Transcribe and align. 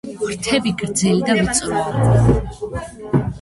ფრთები 0.21 0.71
გრძელი 0.79 1.21
და 1.27 1.35
ვიწროა. 1.41 3.23